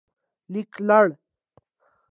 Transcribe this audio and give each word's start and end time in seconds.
لیکلړ 0.51 1.09